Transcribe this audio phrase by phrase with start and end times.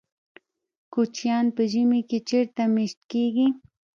[0.93, 3.47] کوچیان په ژمي کې چیرته میشت کیږي؟